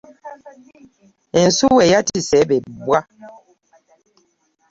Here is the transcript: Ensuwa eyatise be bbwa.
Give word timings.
Ensuwa 1.41 1.81
eyatise 1.87 2.39
be 2.49 2.57
bbwa. 2.65 2.99